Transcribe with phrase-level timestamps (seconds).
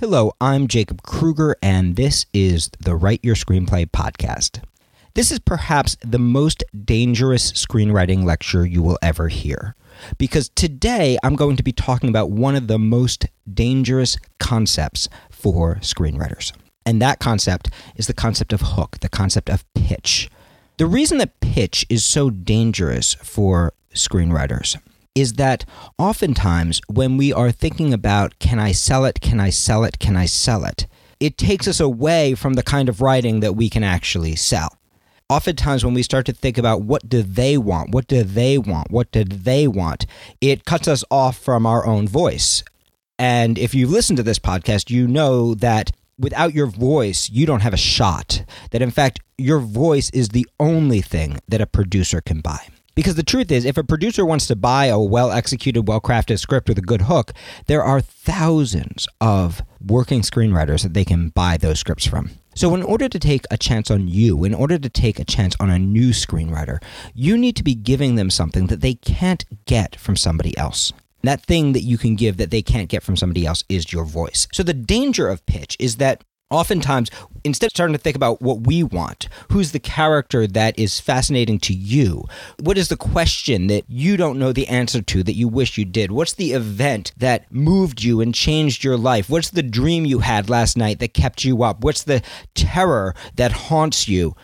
[0.00, 4.62] Hello, I'm Jacob Krueger, and this is the Write Your Screenplay podcast.
[5.14, 9.74] This is perhaps the most dangerous screenwriting lecture you will ever hear.
[10.16, 15.80] Because today I'm going to be talking about one of the most dangerous concepts for
[15.80, 16.52] screenwriters.
[16.86, 20.30] And that concept is the concept of hook, the concept of pitch.
[20.76, 24.78] The reason that pitch is so dangerous for screenwriters
[25.20, 25.64] is that
[25.98, 30.16] oftentimes when we are thinking about can I sell it, can I sell it, can
[30.16, 30.86] I sell it,
[31.20, 34.76] it takes us away from the kind of writing that we can actually sell.
[35.30, 38.90] Oftentimes, when we start to think about what do they want, what do they want,
[38.90, 40.06] what did they want,
[40.40, 42.64] it cuts us off from our own voice.
[43.18, 47.60] And if you've listened to this podcast, you know that without your voice, you don't
[47.60, 48.42] have a shot.
[48.70, 52.68] That in fact, your voice is the only thing that a producer can buy.
[52.98, 56.40] Because the truth is, if a producer wants to buy a well executed, well crafted
[56.40, 57.32] script with a good hook,
[57.68, 62.32] there are thousands of working screenwriters that they can buy those scripts from.
[62.56, 65.54] So, in order to take a chance on you, in order to take a chance
[65.60, 66.82] on a new screenwriter,
[67.14, 70.92] you need to be giving them something that they can't get from somebody else.
[71.22, 74.06] That thing that you can give that they can't get from somebody else is your
[74.06, 74.48] voice.
[74.52, 77.10] So, the danger of pitch is that oftentimes
[77.44, 81.58] instead of starting to think about what we want who's the character that is fascinating
[81.58, 82.24] to you
[82.60, 85.84] what is the question that you don't know the answer to that you wish you
[85.84, 90.20] did what's the event that moved you and changed your life what's the dream you
[90.20, 92.22] had last night that kept you up what's the
[92.54, 94.34] terror that haunts you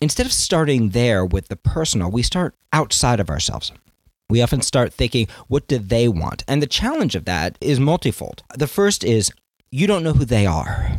[0.00, 3.72] instead of starting there with the personal we start outside of ourselves
[4.30, 6.44] we often start thinking, what do they want?
[6.46, 8.44] And the challenge of that is multifold.
[8.56, 9.32] The first is
[9.72, 10.96] you don't know who they are.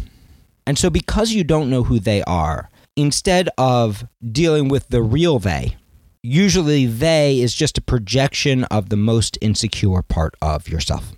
[0.65, 5.39] And so, because you don't know who they are, instead of dealing with the real
[5.39, 5.75] they,
[6.23, 11.13] usually they is just a projection of the most insecure part of yourself.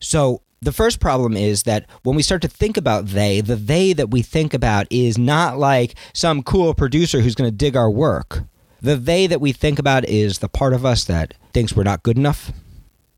[0.00, 3.92] So, the first problem is that when we start to think about they, the they
[3.92, 7.90] that we think about is not like some cool producer who's going to dig our
[7.90, 8.42] work.
[8.80, 12.02] The they that we think about is the part of us that thinks we're not
[12.02, 12.52] good enough.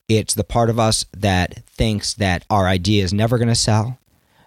[0.08, 3.98] It's the part of us that thinks that our idea is never going to sell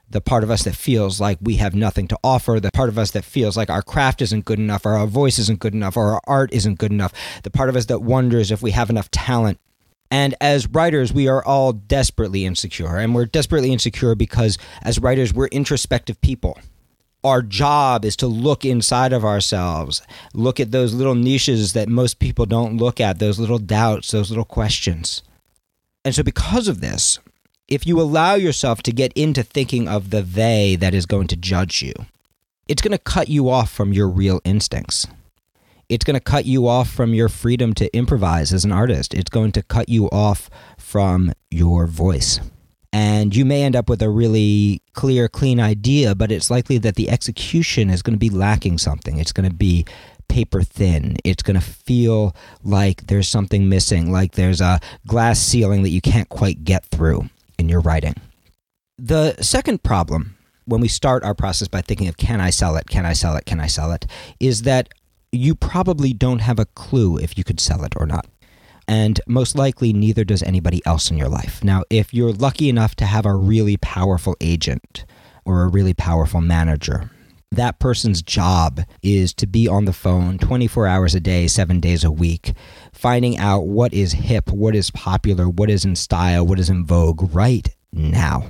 [0.09, 2.97] the part of us that feels like we have nothing to offer, the part of
[2.97, 5.97] us that feels like our craft isn't good enough, or our voice isn't good enough,
[5.97, 8.89] or our art isn't good enough, the part of us that wonders if we have
[8.89, 9.59] enough talent.
[10.11, 12.97] And as writers, we are all desperately insecure.
[12.97, 16.59] And we're desperately insecure because as writers, we're introspective people.
[17.23, 20.03] Our job is to look inside of ourselves,
[20.35, 24.29] look at those little niches that most people don't look at, those little doubts, those
[24.29, 25.23] little questions.
[26.05, 27.17] And so, because of this,
[27.73, 31.35] if you allow yourself to get into thinking of the they that is going to
[31.35, 31.93] judge you,
[32.67, 35.07] it's going to cut you off from your real instincts.
[35.89, 39.13] It's going to cut you off from your freedom to improvise as an artist.
[39.15, 42.39] It's going to cut you off from your voice.
[42.93, 46.95] And you may end up with a really clear, clean idea, but it's likely that
[46.95, 49.17] the execution is going to be lacking something.
[49.17, 49.85] It's going to be
[50.27, 51.17] paper thin.
[51.23, 56.01] It's going to feel like there's something missing, like there's a glass ceiling that you
[56.01, 58.15] can't quite get through in your writing.
[58.97, 62.87] The second problem when we start our process by thinking of can I sell it,
[62.87, 64.05] can I sell it, can I sell it,
[64.39, 64.89] is that
[65.31, 68.27] you probably don't have a clue if you could sell it or not.
[68.87, 71.63] And most likely, neither does anybody else in your life.
[71.63, 75.05] Now, if you're lucky enough to have a really powerful agent
[75.45, 77.09] or a really powerful manager,
[77.55, 82.03] that person's job is to be on the phone 24 hours a day, seven days
[82.03, 82.53] a week,
[82.91, 86.85] finding out what is hip, what is popular, what is in style, what is in
[86.85, 88.49] vogue right now.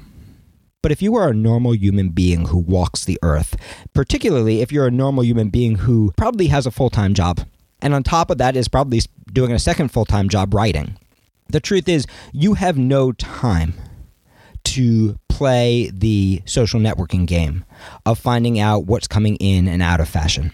[0.81, 3.55] But if you are a normal human being who walks the earth,
[3.93, 7.39] particularly if you're a normal human being who probably has a full time job,
[7.81, 10.97] and on top of that is probably doing a second full time job writing,
[11.47, 13.73] the truth is you have no time
[14.73, 17.65] to play the social networking game
[18.05, 20.51] of finding out what's coming in and out of fashion.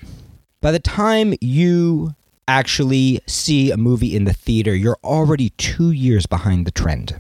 [0.62, 2.16] By the time you
[2.48, 7.20] actually see a movie in the theater, you're already two years behind the trend.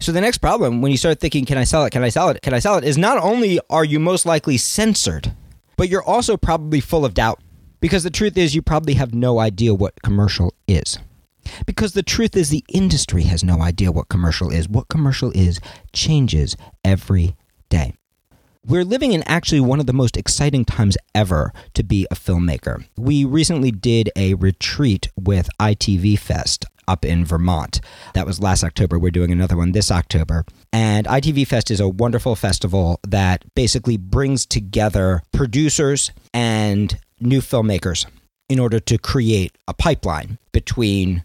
[0.00, 1.90] So the next problem when you start thinking, can I sell it?
[1.90, 2.42] Can I sell it?
[2.42, 2.84] Can I sell it?
[2.84, 5.32] Is not only are you most likely censored,
[5.76, 7.40] but you're also probably full of doubt.
[7.80, 10.98] Because the truth is, you probably have no idea what commercial is.
[11.66, 14.68] Because the truth is, the industry has no idea what commercial is.
[14.68, 15.60] What commercial is
[15.92, 17.36] changes every
[17.68, 17.94] day.
[18.66, 22.84] We're living in actually one of the most exciting times ever to be a filmmaker.
[22.96, 27.80] We recently did a retreat with ITV Fest up in Vermont.
[28.14, 28.98] That was last October.
[28.98, 30.44] We're doing another one this October.
[30.72, 38.06] And ITV Fest is a wonderful festival that basically brings together producers and new filmmakers
[38.50, 41.24] in order to create a pipeline between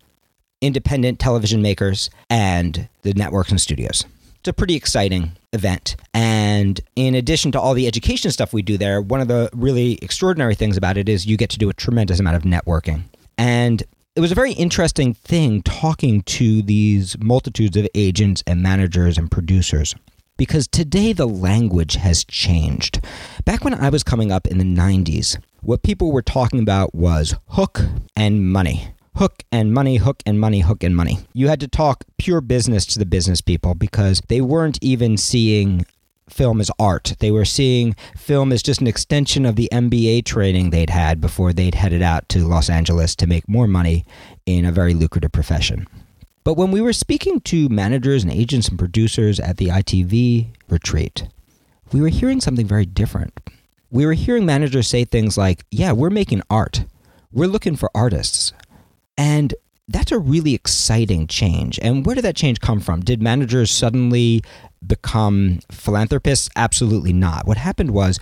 [0.62, 4.06] independent television makers and the networks and studios.
[4.40, 5.96] It's a pretty exciting event.
[6.14, 9.98] And in addition to all the education stuff we do there, one of the really
[10.02, 13.04] extraordinary things about it is you get to do a tremendous amount of networking.
[13.38, 13.84] And
[14.16, 19.30] it was a very interesting thing talking to these multitudes of agents and managers and
[19.32, 19.96] producers
[20.38, 23.02] because today the language has changed.
[23.46, 27.36] Back when I was coming up in the 90s, what people were talking about was
[27.50, 27.82] hook
[28.16, 28.90] and money.
[29.18, 31.20] Hook and money, hook and money, hook and money.
[31.32, 35.86] You had to talk pure business to the business people because they weren't even seeing
[36.30, 37.16] film as art.
[37.20, 41.54] They were seeing film as just an extension of the MBA training they'd had before
[41.54, 44.06] they'd headed out to Los Angeles to make more money
[44.46, 45.88] in a very lucrative profession.
[46.44, 51.30] But when we were speaking to managers and agents and producers at the ITV retreat,
[51.94, 53.32] we were hearing something very different.
[53.90, 56.84] We were hearing managers say things like, Yeah, we're making art.
[57.32, 58.54] We're looking for artists.
[59.18, 59.54] And
[59.88, 61.80] that's a really exciting change.
[61.82, 63.02] And where did that change come from?
[63.02, 64.44] Did managers suddenly
[64.86, 66.50] become philanthropists?
[66.56, 67.46] Absolutely not.
[67.46, 68.20] What happened was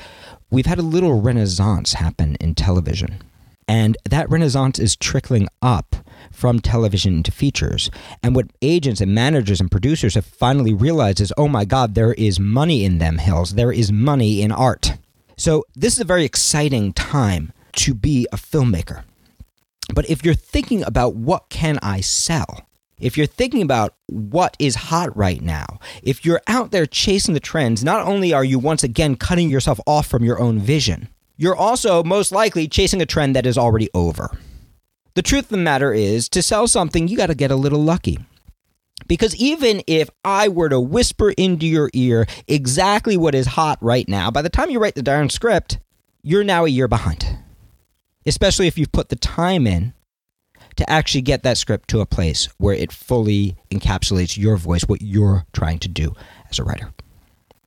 [0.50, 3.22] we've had a little renaissance happen in television.
[3.66, 5.96] And that renaissance is trickling up
[6.32, 7.90] from television into features.
[8.22, 12.14] And what agents and managers and producers have finally realized is oh my God, there
[12.14, 13.54] is money in them hills.
[13.54, 14.94] There is money in art.
[15.38, 19.04] So this is a very exciting time to be a filmmaker.
[19.94, 22.68] But if you're thinking about what can I sell,
[23.00, 27.40] if you're thinking about what is hot right now, if you're out there chasing the
[27.40, 31.56] trends, not only are you once again cutting yourself off from your own vision, you're
[31.56, 34.38] also most likely chasing a trend that is already over.
[35.16, 37.84] The truth of the matter is, to sell something, you got to get a little
[37.84, 38.20] lucky.
[39.08, 44.08] Because even if I were to whisper into your ear exactly what is hot right
[44.08, 45.80] now, by the time you write the darn script,
[46.24, 47.43] you're now a year behind.
[48.26, 49.94] Especially if you've put the time in
[50.76, 55.02] to actually get that script to a place where it fully encapsulates your voice, what
[55.02, 56.14] you're trying to do
[56.50, 56.92] as a writer.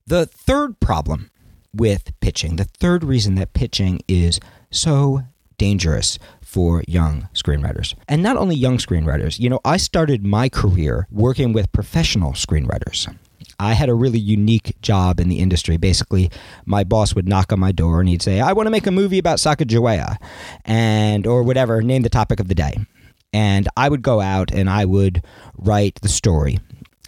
[0.05, 1.31] The third problem
[1.73, 4.39] with pitching, the third reason that pitching is
[4.71, 5.21] so
[5.57, 7.93] dangerous for young screenwriters.
[8.07, 13.13] And not only young screenwriters, you know, I started my career working with professional screenwriters.
[13.59, 15.77] I had a really unique job in the industry.
[15.77, 16.29] Basically,
[16.65, 18.91] my boss would knock on my door and he'd say, "I want to make a
[18.91, 20.17] movie about Sacagawea,"
[20.65, 22.77] and or whatever, name the topic of the day.
[23.33, 25.23] And I would go out and I would
[25.57, 26.59] write the story.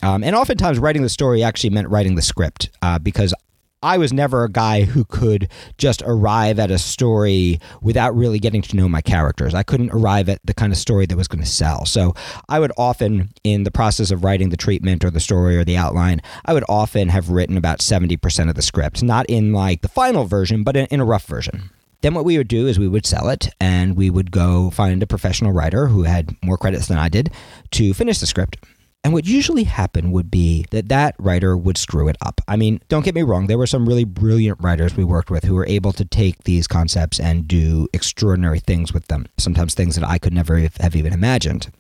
[0.02, 3.34] Um, and oftentimes, writing the story actually meant writing the script uh, because
[3.82, 8.62] I was never a guy who could just arrive at a story without really getting
[8.64, 9.54] to know my characters.
[9.54, 11.86] I couldn't arrive at the kind of story that was going to sell.
[11.86, 12.14] So
[12.50, 15.78] I would often, in the process of writing the treatment or the story or the
[15.78, 19.88] outline, I would often have written about 70% of the script, not in like the
[19.88, 21.70] final version, but in, in a rough version.
[22.02, 25.02] Then what we would do is we would sell it and we would go find
[25.02, 27.32] a professional writer who had more credits than I did
[27.72, 28.58] to finish the script
[29.04, 32.42] and what usually happened would be that that writer would screw it up.
[32.48, 35.46] I mean, don't get me wrong, there were some really brilliant writers we worked with
[35.46, 39.96] who were able to take these concepts and do extraordinary things with them, sometimes things
[39.96, 41.72] that I could never have even imagined.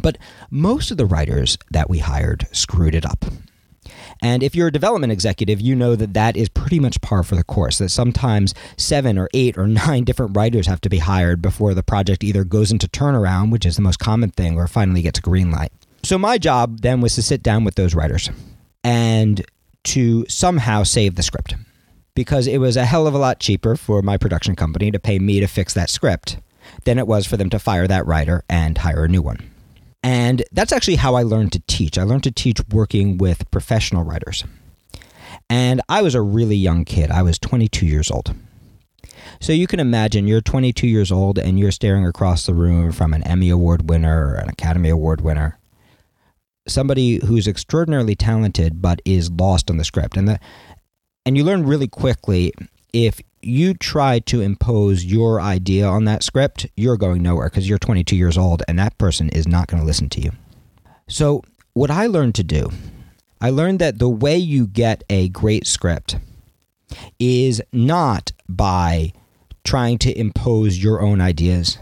[0.00, 0.18] But
[0.50, 3.24] most of the writers that we hired screwed it up.
[4.20, 7.34] And if you're a development executive, you know that that is pretty much par for
[7.34, 7.78] the course.
[7.78, 11.82] That sometimes seven or eight or nine different writers have to be hired before the
[11.82, 15.22] project either goes into turnaround, which is the most common thing, or finally gets a
[15.22, 15.72] green light.
[16.04, 18.28] So my job then was to sit down with those writers
[18.82, 19.44] and
[19.84, 21.54] to somehow save the script
[22.14, 25.18] because it was a hell of a lot cheaper for my production company to pay
[25.18, 26.38] me to fix that script
[26.84, 29.38] than it was for them to fire that writer and hire a new one.
[30.02, 31.96] And that's actually how I learned to teach.
[31.96, 34.44] I learned to teach working with professional writers.
[35.48, 37.12] And I was a really young kid.
[37.12, 38.34] I was 22 years old.
[39.40, 43.14] So you can imagine you're 22 years old and you're staring across the room from
[43.14, 45.58] an Emmy Award winner or an Academy Award winner
[46.66, 50.16] somebody who's extraordinarily talented but is lost on the script.
[50.16, 50.40] And the
[51.24, 52.52] and you learn really quickly
[52.92, 57.78] if you try to impose your idea on that script you're going nowhere because you're
[57.78, 60.30] 22 years old and that person is not going to listen to you.
[61.08, 61.42] So
[61.74, 62.70] what i learned to do
[63.40, 66.16] i learned that the way you get a great script
[67.18, 69.12] is not by
[69.64, 71.78] trying to impose your own ideas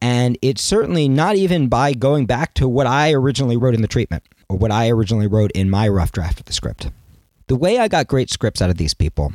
[0.00, 3.88] and it's certainly not even by going back to what I originally wrote in the
[3.88, 6.90] treatment or what I originally wrote in my rough draft of the script.
[7.48, 9.32] The way I got great scripts out of these people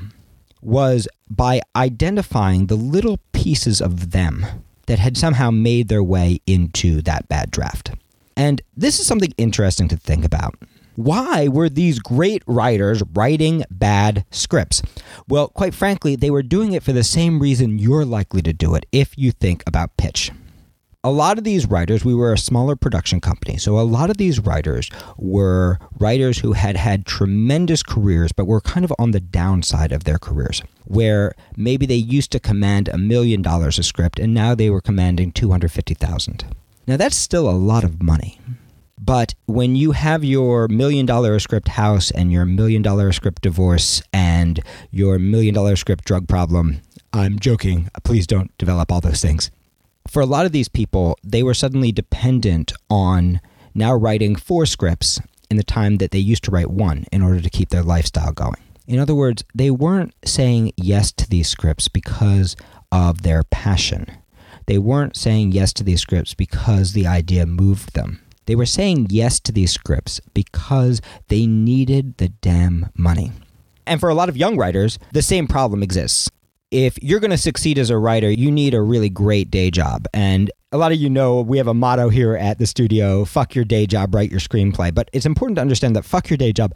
[0.62, 4.46] was by identifying the little pieces of them
[4.86, 7.92] that had somehow made their way into that bad draft.
[8.36, 10.56] And this is something interesting to think about.
[10.96, 14.82] Why were these great writers writing bad scripts?
[15.28, 18.76] Well, quite frankly, they were doing it for the same reason you're likely to do
[18.76, 20.32] it if you think about pitch
[21.04, 23.58] a lot of these writers, we were a smaller production company.
[23.58, 28.62] So a lot of these writers were writers who had had tremendous careers, but were
[28.62, 33.00] kind of on the downside of their careers, where maybe they used to command a
[33.00, 36.46] million dollars a script and now they were commanding 250,000.
[36.86, 38.40] Now that's still a lot of money.
[39.04, 44.04] But when you have your million dollar script house and your million dollar script divorce
[44.14, 46.82] and your million dollar script drug problem,
[47.12, 47.90] I'm joking.
[48.04, 49.50] Please don't develop all those things
[50.12, 53.40] for a lot of these people, they were suddenly dependent on
[53.74, 57.40] now writing four scripts in the time that they used to write one in order
[57.40, 58.62] to keep their lifestyle going.
[58.88, 62.58] In other words, they weren't saying yes to these scripts because
[62.92, 64.06] of their passion.
[64.66, 68.22] They weren't saying yes to these scripts because the idea moved them.
[68.48, 73.32] They were saying yes to these scripts because they needed the damn money.
[73.88, 76.30] And for a lot of young writers, the same problem exists
[76.72, 80.08] if you're going to succeed as a writer, you need a really great day job.
[80.14, 83.54] And a lot of you know we have a motto here at the studio fuck
[83.54, 84.94] your day job, write your screenplay.
[84.94, 86.74] But it's important to understand that fuck your day job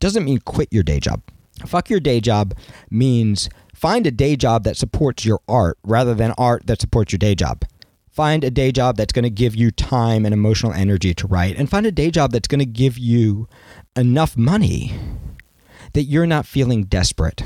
[0.00, 1.22] doesn't mean quit your day job.
[1.66, 2.54] Fuck your day job
[2.90, 7.18] means find a day job that supports your art rather than art that supports your
[7.18, 7.64] day job.
[8.10, 11.56] Find a day job that's going to give you time and emotional energy to write,
[11.56, 13.48] and find a day job that's going to give you
[13.96, 14.94] enough money
[15.94, 17.42] that you're not feeling desperate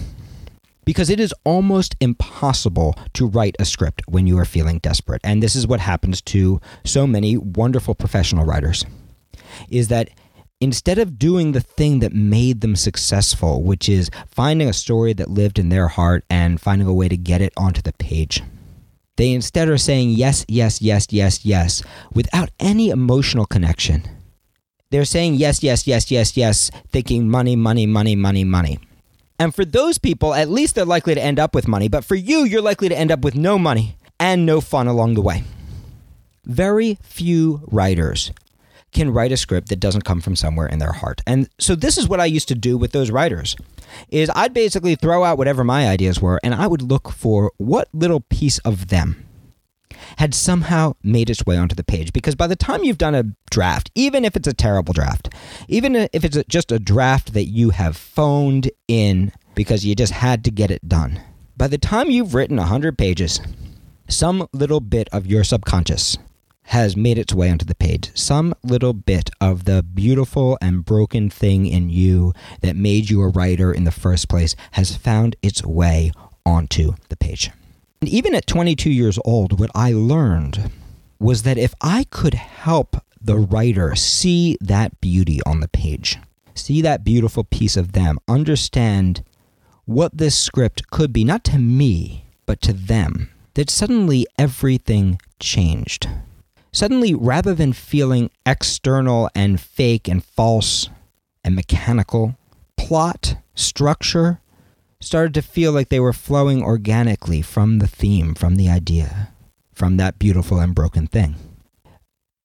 [0.89, 5.21] because it is almost impossible to write a script when you are feeling desperate.
[5.23, 8.87] And this is what happens to so many wonderful professional writers
[9.69, 10.09] is that
[10.63, 15.29] instead of doing the thing that made them successful, which is finding a story that
[15.29, 18.43] lived in their heart and finding a way to get it onto the page,
[19.19, 21.83] they instead are saying yes, yes, yes, yes, yes,
[22.15, 24.05] without any emotional connection.
[24.91, 28.79] They're saying yes, yes, yes, yes, yes, thinking money, money, money, money, money.
[29.39, 31.89] And for those people, at least they're likely to end up with money.
[31.89, 35.15] But for you, you're likely to end up with no money and no fun along
[35.15, 35.45] the way.
[36.45, 38.33] Very few writers
[38.91, 41.21] can write a script that doesn't come from somewhere in their heart.
[41.27, 43.55] And so this is what I used to do with those writers.
[44.09, 47.89] Is I'd basically throw out whatever my ideas were and I would look for what
[47.93, 49.28] little piece of them
[50.19, 52.13] had somehow made its way onto the page.
[52.13, 55.33] Because by the time you've done a draft, even if it's a terrible draft,
[55.69, 60.45] even if it's just a draft that you have phoned in because you just had
[60.45, 61.21] to get it done,
[61.57, 63.41] by the time you've written 100 pages,
[64.09, 66.19] some little bit of your subconscious
[66.65, 68.11] has made its way onto the page.
[68.15, 73.29] Some little bit of the beautiful and broken thing in you that made you a
[73.29, 76.11] writer in the first place has found its way
[76.45, 77.51] onto the page.
[78.01, 80.71] And even at 22 years old, what I learned
[81.19, 86.19] was that if I could help the writer see that beauty on the page,
[86.55, 89.25] see that beautiful piece of them, understand
[89.85, 96.09] what this script could be, not to me, but to them, that suddenly everything changed.
[96.71, 100.89] Suddenly, rather than feeling external and fake and false
[101.43, 102.37] and mechanical,
[102.77, 104.41] plot, structure,
[105.01, 109.29] started to feel like they were flowing organically from the theme, from the idea,
[109.73, 111.37] from that beautiful and broken thing.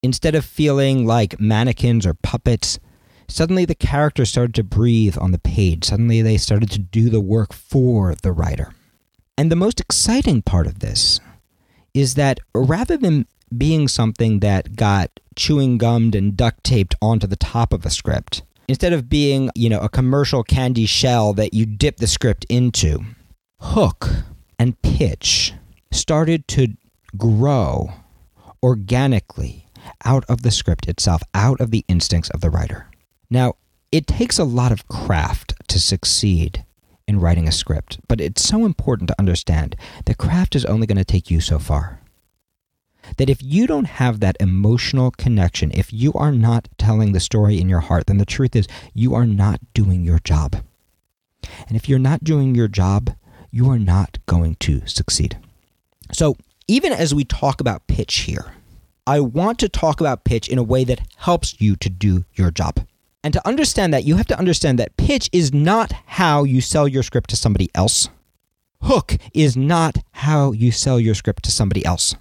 [0.04, 2.80] Instead of feeling like mannequins or puppets,
[3.28, 5.86] suddenly the characters started to breathe on the page.
[5.86, 8.74] Suddenly they started to do the work for the writer.
[9.38, 11.20] And the most exciting part of this
[11.94, 17.36] is that rather than being something that got chewing gummed and duct taped onto the
[17.36, 21.66] top of a script, instead of being, you know, a commercial candy shell that you
[21.66, 23.00] dip the script into,
[23.60, 24.10] hook
[24.60, 25.54] and pitch
[25.92, 26.70] started to
[27.18, 27.92] grow
[28.62, 29.68] organically
[30.06, 32.90] out of the script itself, out of the instincts of the writer.
[33.30, 33.56] Now,
[33.92, 36.66] it takes a lot of craft to succeed
[37.08, 40.98] in writing a script, but it's so important to understand that craft is only going
[40.98, 42.00] to take you so far
[43.18, 47.60] that if you don't have that emotional connection, if you are not telling the story
[47.60, 50.58] in your heart, then the truth is you are not doing your job.
[51.68, 53.16] And if you're not doing your job,
[53.52, 55.38] you are not going to succeed.
[56.12, 58.54] So, even as we talk about pitch here,
[59.06, 62.52] I want to talk about pitch in a way that helps you to do your
[62.52, 62.88] job.
[63.22, 66.88] And to understand that, you have to understand that pitch is not how you sell
[66.88, 68.10] your script to somebody else.
[68.84, 72.16] Hook is not how you sell your script to somebody else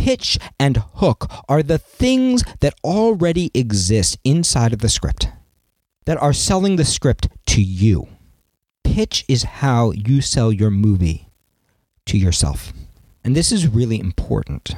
[0.00, 5.28] pitch and hook are the things that already exist inside of the script
[6.06, 8.08] that are selling the script to you.
[8.82, 11.28] Pitch is how you sell your movie
[12.06, 12.72] to yourself.
[13.22, 14.74] And this is really important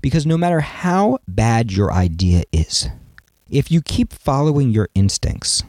[0.00, 2.88] because no matter how bad your idea is,
[3.50, 5.64] if you keep following your instincts,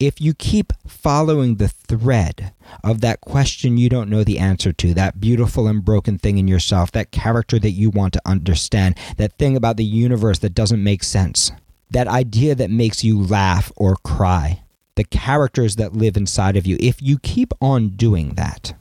[0.00, 4.94] if you keep following the thread of that question you don't know the answer to,
[4.94, 9.38] that beautiful and broken thing in yourself, that character that you want to understand, that
[9.38, 11.52] thing about the universe that doesn't make sense,
[11.90, 14.62] that idea that makes you laugh or cry,
[14.96, 18.74] the characters that live inside of you, if you keep on doing that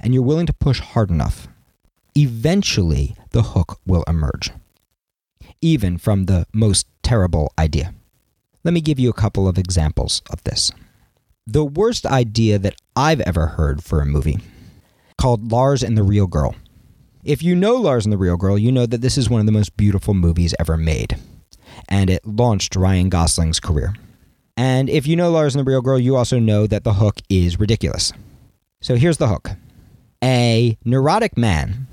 [0.00, 1.48] and you're willing to push hard enough,
[2.14, 4.50] eventually the hook will emerge,
[5.60, 7.94] even from the most terrible idea.
[8.62, 10.70] Let me give you a couple of examples of this.
[11.46, 14.38] The worst idea that I've ever heard for a movie,
[15.16, 16.54] called Lars and the Real Girl.
[17.24, 19.46] If you know Lars and the Real Girl, you know that this is one of
[19.46, 21.16] the most beautiful movies ever made,
[21.88, 23.94] and it launched Ryan Gosling's career.
[24.58, 27.16] And if you know Lars and the Real Girl, you also know that the hook
[27.30, 28.12] is ridiculous.
[28.82, 29.52] So here's the hook
[30.22, 31.86] a neurotic man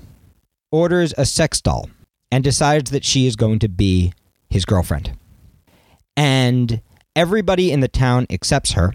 [0.70, 1.88] orders a sex doll
[2.30, 4.12] and decides that she is going to be
[4.50, 5.12] his girlfriend
[6.18, 6.82] and
[7.14, 8.92] everybody in the town accepts her,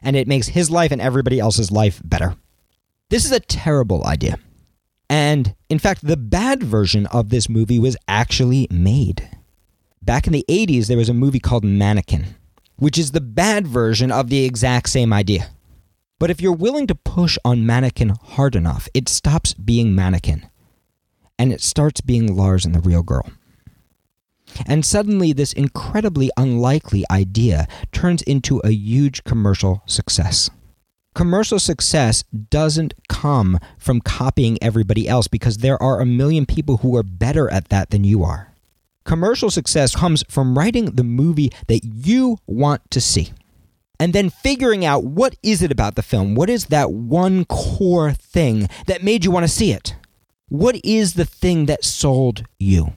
[0.00, 2.36] and it makes his life and everybody else's life better.
[3.08, 4.38] This is a terrible idea.
[5.08, 9.28] And in fact, the bad version of this movie was actually made.
[10.00, 12.36] Back in the 80s, there was a movie called Mannequin,
[12.76, 15.50] which is the bad version of the exact same idea.
[16.20, 20.48] But if you're willing to push on Mannequin hard enough, it stops being Mannequin
[21.36, 23.28] and it starts being Lars and the real girl.
[24.66, 30.50] And suddenly, this incredibly unlikely idea turns into a huge commercial success.
[31.14, 36.96] Commercial success doesn't come from copying everybody else because there are a million people who
[36.96, 38.54] are better at that than you are.
[39.04, 43.32] Commercial success comes from writing the movie that you want to see
[44.00, 46.34] and then figuring out what is it about the film?
[46.34, 49.94] What is that one core thing that made you want to see it?
[50.48, 52.94] What is the thing that sold you?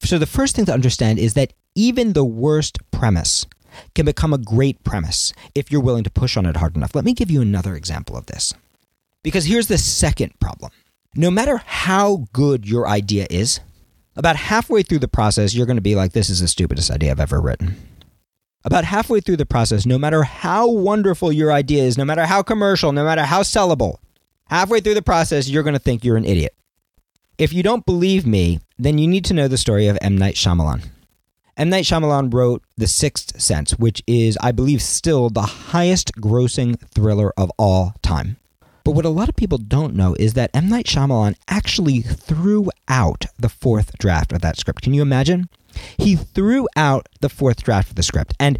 [0.00, 3.46] So, the first thing to understand is that even the worst premise
[3.94, 6.94] can become a great premise if you're willing to push on it hard enough.
[6.94, 8.54] Let me give you another example of this.
[9.22, 10.72] Because here's the second problem
[11.14, 13.60] no matter how good your idea is,
[14.14, 17.10] about halfway through the process, you're going to be like, this is the stupidest idea
[17.10, 17.76] I've ever written.
[18.64, 22.42] About halfway through the process, no matter how wonderful your idea is, no matter how
[22.42, 23.98] commercial, no matter how sellable,
[24.46, 26.54] halfway through the process, you're going to think you're an idiot.
[27.38, 30.18] If you don't believe me, then you need to know the story of M.
[30.18, 30.88] Night Shyamalan.
[31.56, 31.70] M.
[31.70, 37.32] Night Shyamalan wrote The Sixth Sense, which is, I believe, still the highest grossing thriller
[37.36, 38.38] of all time.
[38.82, 40.68] But what a lot of people don't know is that M.
[40.68, 44.82] Night Shyamalan actually threw out the fourth draft of that script.
[44.82, 45.48] Can you imagine?
[45.96, 48.34] He threw out the fourth draft of the script.
[48.40, 48.58] And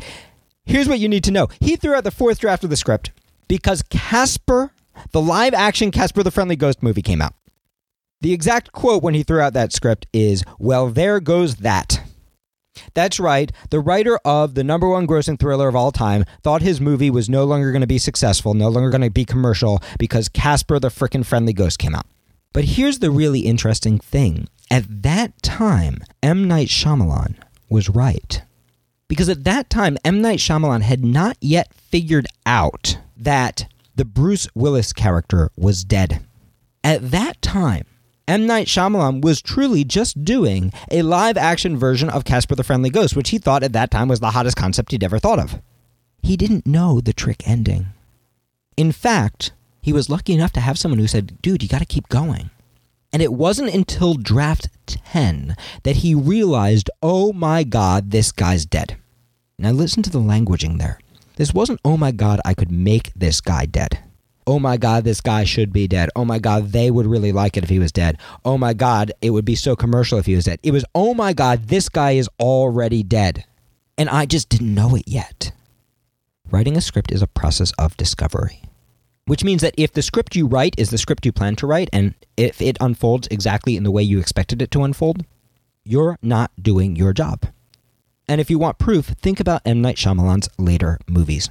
[0.64, 3.10] here's what you need to know he threw out the fourth draft of the script
[3.48, 4.70] because Casper,
[5.10, 7.34] the live action Casper the Friendly Ghost movie, came out.
[8.20, 12.00] The exact quote when he threw out that script is, Well, there goes that.
[12.94, 13.52] That's right.
[13.70, 17.28] The writer of the number one grossing thriller of all time thought his movie was
[17.28, 20.88] no longer going to be successful, no longer going to be commercial because Casper the
[20.88, 22.06] frickin' Friendly Ghost came out.
[22.52, 24.48] But here's the really interesting thing.
[24.70, 26.48] At that time, M.
[26.48, 27.36] Night Shyamalan
[27.68, 28.42] was right.
[29.06, 30.20] Because at that time, M.
[30.20, 36.24] Night Shyamalan had not yet figured out that the Bruce Willis character was dead.
[36.84, 37.86] At that time,
[38.28, 38.46] M.
[38.46, 43.16] Night Shyamalan was truly just doing a live action version of Casper the Friendly Ghost,
[43.16, 45.62] which he thought at that time was the hottest concept he'd ever thought of.
[46.22, 47.86] He didn't know the trick ending.
[48.76, 51.86] In fact, he was lucky enough to have someone who said, dude, you got to
[51.86, 52.50] keep going.
[53.14, 58.98] And it wasn't until draft 10 that he realized, oh my God, this guy's dead.
[59.58, 61.00] Now listen to the languaging there.
[61.36, 64.00] This wasn't, oh my God, I could make this guy dead
[64.48, 66.08] oh my God, this guy should be dead.
[66.16, 68.16] Oh my God, they would really like it if he was dead.
[68.46, 70.58] Oh my God, it would be so commercial if he was dead.
[70.62, 73.44] It was, oh my God, this guy is already dead.
[73.98, 75.52] And I just didn't know it yet.
[76.50, 78.62] Writing a script is a process of discovery,
[79.26, 81.90] which means that if the script you write is the script you plan to write,
[81.92, 85.26] and if it unfolds exactly in the way you expected it to unfold,
[85.84, 87.44] you're not doing your job.
[88.26, 89.82] And if you want proof, think about M.
[89.82, 91.50] Night Shyamalan's later movies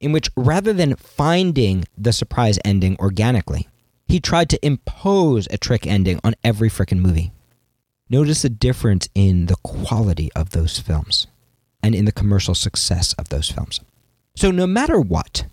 [0.00, 3.68] in which rather than finding the surprise ending organically,
[4.06, 7.32] he tried to impose a trick ending on every frickin' movie.
[8.08, 11.26] Notice the difference in the quality of those films
[11.82, 13.80] and in the commercial success of those films.
[14.36, 15.46] So, no matter what,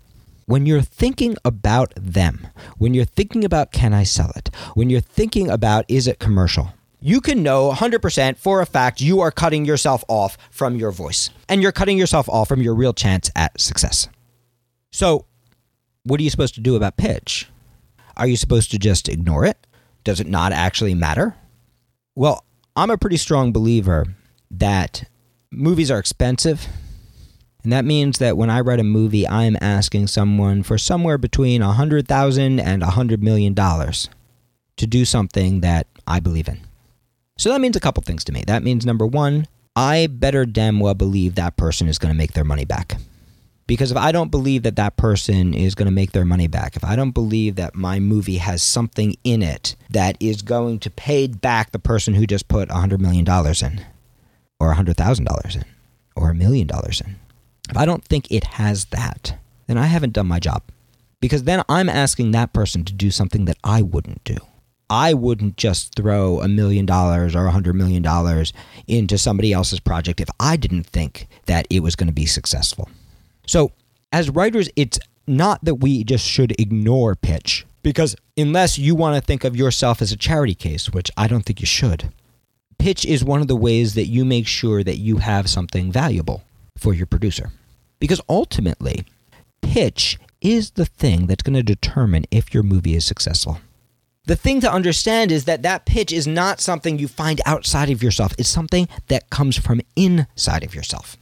[0.46, 2.46] when you're thinking about them,
[2.78, 6.74] when you're thinking about can I sell it, when you're thinking about is it commercial,
[7.00, 11.30] you can know 100% for a fact you are cutting yourself off from your voice
[11.48, 14.08] and you're cutting yourself off from your real chance at success.
[14.94, 15.26] So,
[16.04, 17.48] what are you supposed to do about pitch?
[18.16, 19.66] Are you supposed to just ignore it?
[20.04, 21.34] Does it not actually matter?
[22.14, 22.44] Well,
[22.76, 24.06] I'm a pretty strong believer
[24.52, 25.10] that
[25.50, 26.68] movies are expensive
[27.64, 31.64] And that means that when I write a movie, I'm asking someone for somewhere between
[31.64, 36.60] 100,000 and $100 million to do something that I believe in.
[37.38, 38.44] So that means a couple things to me.
[38.46, 42.34] That means number one, I better damn well believe that person is going to make
[42.34, 42.96] their money back.
[43.66, 46.76] Because if I don't believe that that person is going to make their money back,
[46.76, 50.90] if I don't believe that my movie has something in it that is going to
[50.90, 53.86] pay back the person who just put $100 million in,
[54.60, 55.64] or $100,000 in,
[56.14, 57.16] or a million dollars in,
[57.70, 60.62] if I don't think it has that, then I haven't done my job.
[61.20, 64.36] Because then I'm asking that person to do something that I wouldn't do.
[64.90, 68.52] I wouldn't just throw a million dollars or a hundred million dollars
[68.86, 72.90] into somebody else's project if I didn't think that it was going to be successful.
[73.46, 73.72] So,
[74.12, 79.26] as writers, it's not that we just should ignore pitch, because unless you want to
[79.26, 82.12] think of yourself as a charity case, which I don't think you should,
[82.78, 86.44] pitch is one of the ways that you make sure that you have something valuable
[86.76, 87.52] for your producer.
[87.98, 89.04] Because ultimately,
[89.62, 93.58] pitch is the thing that's going to determine if your movie is successful.
[94.26, 98.02] The thing to understand is that that pitch is not something you find outside of
[98.02, 98.34] yourself.
[98.38, 101.16] It's something that comes from inside of yourself.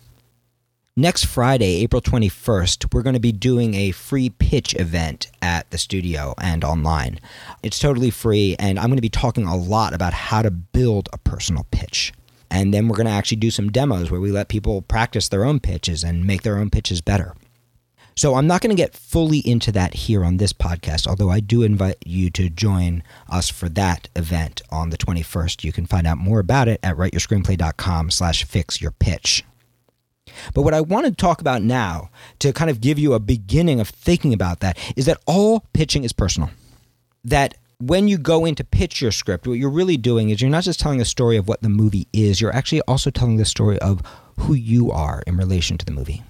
[0.94, 5.78] Next Friday, April 21st, we're going to be doing a free pitch event at the
[5.78, 7.18] studio and online.
[7.62, 11.09] It's totally free, and I'm going to be talking a lot about how to build
[11.11, 12.12] a personal pitch.
[12.50, 15.46] And then we're going to actually do some demos where we let people practice their
[15.46, 17.35] own pitches and make their own pitches better.
[18.14, 21.40] So I'm not going to get fully into that here on this podcast, although I
[21.40, 25.64] do invite you to join us for that event on the 21st.
[25.64, 29.42] You can find out more about it at writeyourscreenplay.com slash fix your pitch.
[30.55, 33.81] But what I want to talk about now, to kind of give you a beginning
[33.81, 36.51] of thinking about that, is that all pitching is personal.
[37.25, 40.51] That when you go in to pitch your script, what you're really doing is you're
[40.51, 43.45] not just telling a story of what the movie is, you're actually also telling the
[43.45, 44.03] story of
[44.38, 46.23] who you are in relation to the movie.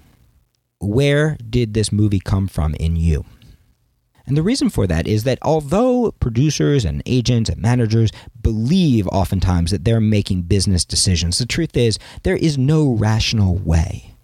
[0.79, 3.25] Where did this movie come from in you?
[4.25, 9.71] And the reason for that is that although producers and agents and managers believe oftentimes
[9.71, 14.15] that they're making business decisions, the truth is there is no rational way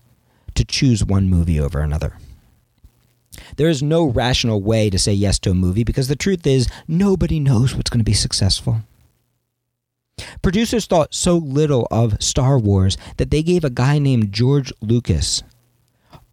[0.55, 2.17] to choose one movie over another.
[3.57, 6.67] There is no rational way to say yes to a movie because the truth is
[6.87, 8.81] nobody knows what's going to be successful.
[10.41, 15.43] Producers thought so little of Star Wars that they gave a guy named George Lucas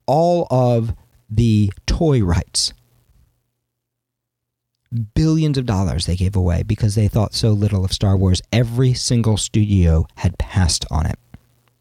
[0.06, 0.94] all of
[1.28, 2.72] the toy rights
[5.14, 8.42] billions of dollars they gave away because they thought so little of Star Wars.
[8.52, 11.18] Every single studio had passed on it.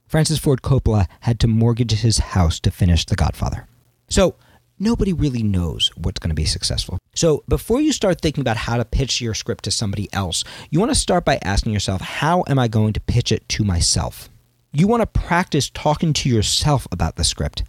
[0.08, 3.68] Francis Ford Coppola had to mortgage his house to finish The Godfather.
[4.08, 4.36] So,
[4.80, 7.00] nobody really knows what's going to be successful.
[7.16, 10.80] So, before you start thinking about how to pitch your script to somebody else, you
[10.80, 14.30] want to start by asking yourself, how am I going to pitch it to myself?
[14.72, 17.64] You want to practice talking to yourself about the script,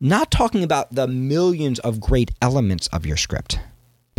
[0.00, 3.58] not talking about the millions of great elements of your script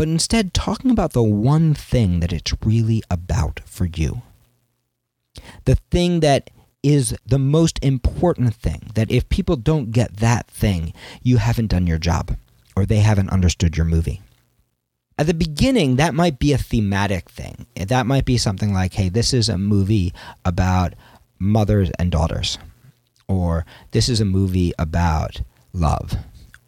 [0.02, 4.24] but instead talking about the one thing that it's really about for you.
[5.66, 6.50] The thing that
[6.82, 11.86] is the most important thing, that if people don't get that thing, you haven't done
[11.86, 12.36] your job
[12.76, 14.24] or they haven't understood your movie.
[15.20, 17.68] At the beginning, that might be a thematic thing.
[17.76, 20.96] That might be something like, hey, this is a movie about
[21.38, 22.58] mothers and daughters,
[23.28, 25.42] or this is a movie about
[25.74, 26.16] love,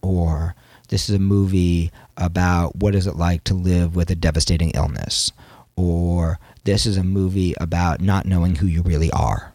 [0.03, 0.53] or
[0.89, 5.31] this is a movie about what is it like to live with a devastating illness,
[5.75, 9.53] or this is a movie about not knowing who you really are.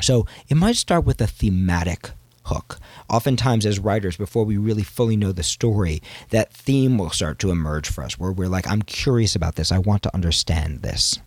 [0.00, 2.10] So it might start with a thematic
[2.44, 2.78] hook.
[3.10, 7.50] Oftentimes, as writers, before we really fully know the story, that theme will start to
[7.50, 11.18] emerge for us where we're like, I'm curious about this, I want to understand this.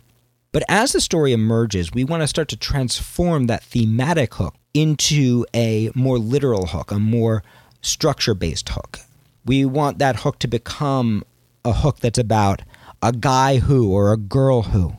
[0.52, 5.46] But as the story emerges, we want to start to transform that thematic hook into
[5.54, 7.42] a more literal hook, a more
[7.80, 9.00] structure based hook.
[9.44, 11.24] We want that hook to become
[11.64, 12.62] a hook that's about
[13.02, 14.94] a guy who or a girl who.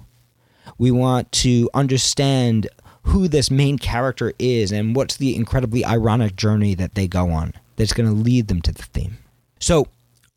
[0.77, 2.67] We want to understand
[3.03, 7.53] who this main character is and what's the incredibly ironic journey that they go on
[7.75, 9.17] that's going to lead them to the theme.
[9.59, 9.87] So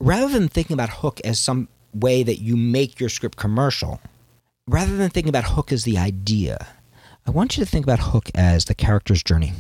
[0.01, 4.01] rather than thinking about hook as some way that you make your script commercial,
[4.69, 6.67] rather than thinking about hook as the idea,
[7.27, 9.53] I want you to think about hook as the character's journey.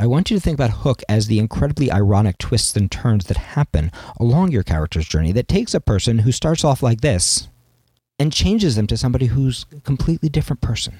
[0.00, 3.36] I want you to think about Hook as the incredibly ironic twists and turns that
[3.36, 7.48] happen along your character's journey that takes a person who starts off like this
[8.18, 10.94] and changes them to somebody who's a completely different person.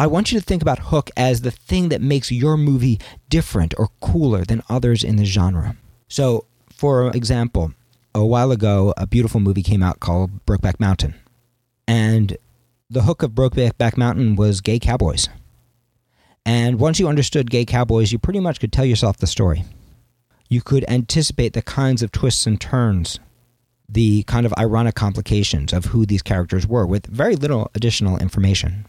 [0.00, 3.72] I want you to think about Hook as the thing that makes your movie different
[3.78, 5.76] or cooler than others in the genre.
[6.08, 7.72] So, for example,
[8.16, 11.14] a while ago, a beautiful movie came out called Brokeback Mountain.
[11.86, 12.36] And
[12.90, 15.28] the hook of Brokeback Mountain was gay cowboys.
[16.48, 19.66] And once you understood gay cowboys, you pretty much could tell yourself the story.
[20.48, 23.20] You could anticipate the kinds of twists and turns,
[23.86, 28.86] the kind of ironic complications of who these characters were with very little additional information.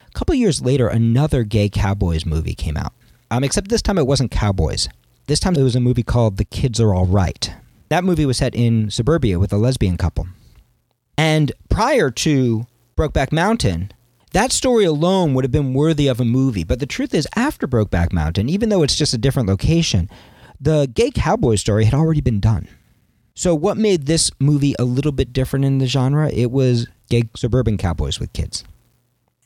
[0.00, 2.92] A couple years later, another gay cowboys movie came out.
[3.30, 4.88] Um, except this time it wasn't cowboys.
[5.28, 7.54] This time it was a movie called The Kids Are All Right.
[7.90, 10.26] That movie was set in suburbia with a lesbian couple.
[11.16, 12.66] And prior to
[12.96, 13.92] Brokeback Mountain,
[14.32, 16.64] that story alone would have been worthy of a movie.
[16.64, 20.08] But the truth is, after Brokeback Mountain, even though it's just a different location,
[20.60, 22.68] the gay cowboy story had already been done.
[23.34, 26.30] So, what made this movie a little bit different in the genre?
[26.30, 28.64] It was gay suburban cowboys with kids.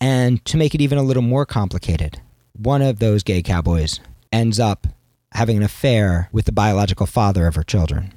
[0.00, 2.20] And to make it even a little more complicated,
[2.52, 4.00] one of those gay cowboys
[4.32, 4.86] ends up
[5.32, 8.12] having an affair with the biological father of her children.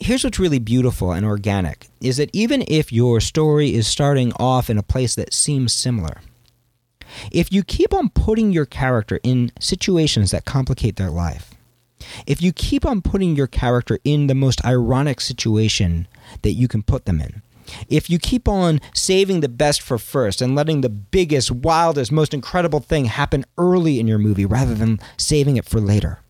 [0.00, 4.70] Here's what's really beautiful and organic is that even if your story is starting off
[4.70, 6.20] in a place that seems similar,
[7.32, 11.50] if you keep on putting your character in situations that complicate their life,
[12.28, 16.06] if you keep on putting your character in the most ironic situation
[16.42, 17.42] that you can put them in,
[17.88, 22.32] if you keep on saving the best for first and letting the biggest, wildest, most
[22.32, 26.20] incredible thing happen early in your movie rather than saving it for later,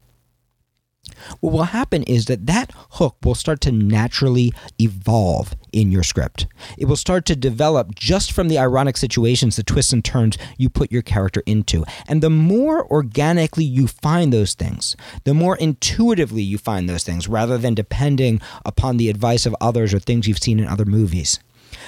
[1.40, 6.46] what will happen is that that hook will start to naturally evolve in your script.
[6.76, 10.68] It will start to develop just from the ironic situations, the twists and turns you
[10.68, 11.84] put your character into.
[12.06, 17.28] And the more organically you find those things, the more intuitively you find those things
[17.28, 21.38] rather than depending upon the advice of others or things you've seen in other movies,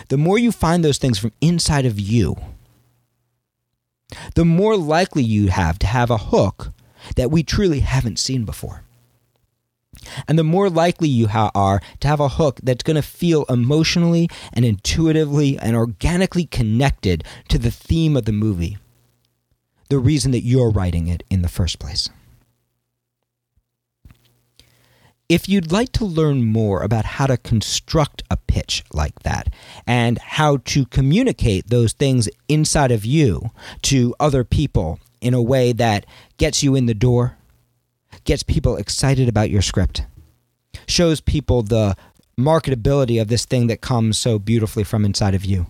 [0.09, 2.37] the more you find those things from inside of you,
[4.35, 6.73] the more likely you have to have a hook
[7.17, 8.83] that we truly haven't seen before.
[10.29, 13.45] And the more likely you ha- are to have a hook that's going to feel
[13.49, 18.79] emotionally and intuitively and organically connected to the theme of the movie,
[19.89, 22.09] the reason that you're writing it in the first place.
[25.29, 29.55] If you'd like to learn more about how to construct a pitch like that
[29.87, 33.51] and how to communicate those things inside of you
[33.83, 36.05] to other people in a way that
[36.37, 37.37] gets you in the door,
[38.25, 40.07] gets people excited about your script,
[40.87, 41.97] shows people the
[42.39, 45.67] marketability of this thing that comes so beautifully from inside of you,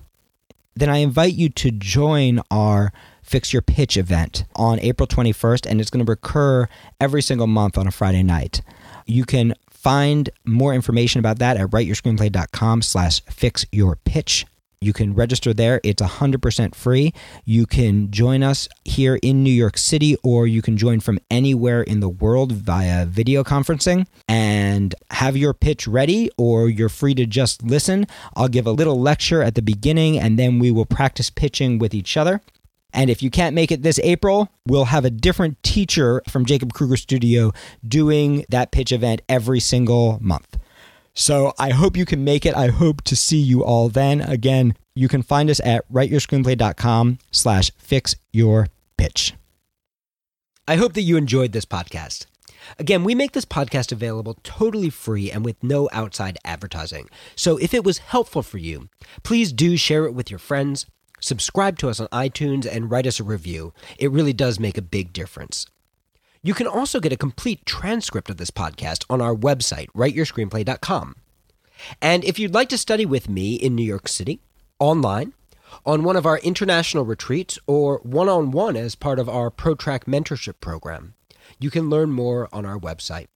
[0.75, 5.81] then I invite you to join our Fix Your Pitch event on April 21st, and
[5.81, 6.69] it's going to recur
[7.01, 8.63] every single month on a Friday night.
[9.07, 14.47] You can find more information about that at writeyourscreenplay.com slash fix your pitch.
[14.83, 15.79] You can register there.
[15.85, 17.13] It's 100% free.
[17.45, 21.83] You can join us here in New York City, or you can join from anywhere
[21.83, 27.27] in the world via video conferencing and have your pitch ready, or you're free to
[27.27, 28.07] just listen.
[28.35, 31.93] I'll give a little lecture at the beginning, and then we will practice pitching with
[31.93, 32.41] each other.
[32.95, 36.73] And if you can't make it this April, we'll have a different teacher from Jacob
[36.73, 37.53] Krueger Studio
[37.87, 40.57] doing that pitch event every single month.
[41.21, 42.57] So I hope you can make it.
[42.57, 44.23] I hope to see you all then.
[44.23, 49.35] Again, you can find us at writeyourscreenplay.com slash fix your pitch.
[50.67, 52.25] I hope that you enjoyed this podcast.
[52.79, 57.11] Again, we make this podcast available totally free and with no outside advertising.
[57.37, 58.89] So if it was helpful for you,
[59.23, 60.87] please do share it with your friends,
[61.21, 63.75] subscribe to us on iTunes, and write us a review.
[63.99, 65.67] It really does make a big difference.
[66.43, 71.17] You can also get a complete transcript of this podcast on our website, writeyourscreenplay.com.
[72.01, 74.41] And if you'd like to study with me in New York City,
[74.79, 75.35] online,
[75.85, 80.05] on one of our international retreats, or one on one as part of our ProTrack
[80.05, 81.15] mentorship program,
[81.59, 83.27] you can learn more on our website.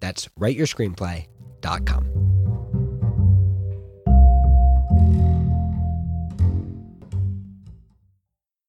[0.00, 2.39] That's writeyourscreenplay.com.